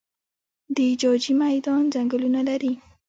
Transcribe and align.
د 0.75 0.77
جاجي 1.01 1.33
میدان 1.43 1.81
ځنګلونه 1.93 2.39
لري 2.49 2.73